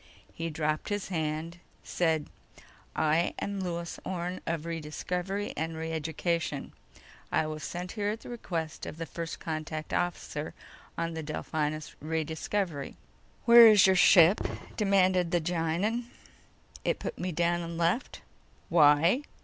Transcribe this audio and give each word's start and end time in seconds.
_He 0.33 0.49
dropped 0.49 0.89
his 0.89 1.09
hand, 1.09 1.59
said: 1.83 2.25
"I 2.95 3.35
am 3.37 3.59
Lewis 3.59 3.99
Orne 4.03 4.41
of 4.47 4.65
Rediscovery 4.65 5.53
and 5.55 5.75
Reeducation. 5.75 6.71
I 7.31 7.45
was 7.45 7.61
sent 7.63 7.91
here 7.91 8.09
at 8.09 8.21
the 8.21 8.29
request 8.29 8.87
of 8.87 8.97
the 8.97 9.05
First 9.05 9.39
Contact 9.39 9.93
officer 9.93 10.55
on 10.97 11.13
the 11.13 11.21
Delphinus 11.21 11.93
Rediscovery." 11.99 12.95
"Where 13.45 13.67
is 13.67 13.85
your 13.85 13.95
ship?" 13.95 14.41
demanded 14.75 15.29
the 15.29 15.39
Gienahn. 15.39 16.05
"It 16.83 16.97
put 16.97 17.19
me 17.19 17.31
down 17.31 17.61
and 17.61 17.77
left." 17.77 18.23
"Why?" 18.69 19.21